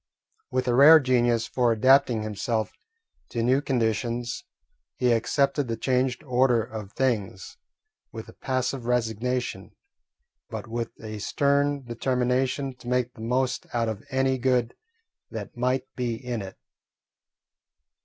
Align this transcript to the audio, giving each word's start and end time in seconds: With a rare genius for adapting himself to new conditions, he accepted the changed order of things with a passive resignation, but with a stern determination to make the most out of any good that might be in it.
With 0.49 0.67
a 0.67 0.73
rare 0.73 0.99
genius 0.99 1.45
for 1.45 1.71
adapting 1.71 2.23
himself 2.23 2.71
to 3.29 3.43
new 3.43 3.61
conditions, 3.61 4.43
he 4.95 5.11
accepted 5.11 5.67
the 5.67 5.77
changed 5.77 6.23
order 6.23 6.63
of 6.63 6.93
things 6.93 7.57
with 8.11 8.27
a 8.27 8.33
passive 8.33 8.87
resignation, 8.87 9.75
but 10.49 10.65
with 10.65 10.89
a 11.03 11.19
stern 11.19 11.85
determination 11.85 12.73
to 12.77 12.87
make 12.87 13.13
the 13.13 13.21
most 13.21 13.67
out 13.75 13.87
of 13.89 14.03
any 14.09 14.39
good 14.39 14.75
that 15.29 15.55
might 15.55 15.85
be 15.95 16.15
in 16.15 16.41
it. 16.41 16.57